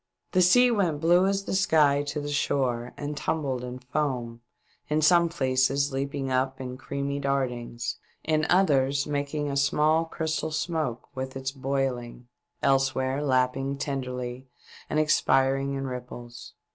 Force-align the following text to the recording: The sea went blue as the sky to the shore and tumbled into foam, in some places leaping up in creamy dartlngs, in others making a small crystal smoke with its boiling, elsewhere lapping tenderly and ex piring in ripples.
The 0.31 0.41
sea 0.41 0.71
went 0.71 0.99
blue 0.99 1.27
as 1.27 1.43
the 1.45 1.53
sky 1.53 2.01
to 2.07 2.19
the 2.19 2.31
shore 2.31 2.91
and 2.97 3.15
tumbled 3.15 3.63
into 3.63 3.85
foam, 3.85 4.41
in 4.89 5.03
some 5.03 5.29
places 5.29 5.93
leaping 5.93 6.31
up 6.31 6.59
in 6.59 6.75
creamy 6.75 7.19
dartlngs, 7.21 7.97
in 8.23 8.47
others 8.49 9.05
making 9.05 9.51
a 9.51 9.55
small 9.55 10.05
crystal 10.05 10.49
smoke 10.49 11.07
with 11.15 11.35
its 11.37 11.51
boiling, 11.51 12.27
elsewhere 12.63 13.21
lapping 13.23 13.77
tenderly 13.77 14.47
and 14.89 14.99
ex 14.99 15.21
piring 15.21 15.75
in 15.77 15.85
ripples. 15.85 16.55